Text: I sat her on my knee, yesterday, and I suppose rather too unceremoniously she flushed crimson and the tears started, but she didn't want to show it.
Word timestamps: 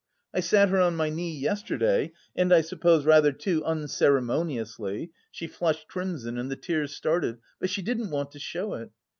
I 0.33 0.39
sat 0.39 0.69
her 0.69 0.79
on 0.79 0.95
my 0.95 1.09
knee, 1.11 1.37
yesterday, 1.37 2.11
and 2.35 2.51
I 2.51 2.61
suppose 2.61 3.05
rather 3.05 3.31
too 3.31 3.63
unceremoniously 3.63 5.11
she 5.29 5.45
flushed 5.45 5.87
crimson 5.89 6.39
and 6.39 6.49
the 6.49 6.55
tears 6.55 6.91
started, 6.95 7.37
but 7.59 7.69
she 7.69 7.83
didn't 7.83 8.09
want 8.09 8.31
to 8.31 8.39
show 8.39 8.73
it. 8.73 8.89